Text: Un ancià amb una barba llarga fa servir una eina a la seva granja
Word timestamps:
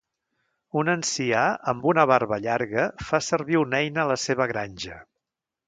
Un 0.81 0.87
ancià 0.93 1.43
amb 1.73 1.85
una 1.91 2.05
barba 2.13 2.41
llarga 2.47 2.87
fa 3.11 3.21
servir 3.29 3.61
una 3.63 3.81
eina 3.85 4.05
a 4.07 4.09
la 4.15 4.19
seva 4.25 4.51
granja 4.55 4.99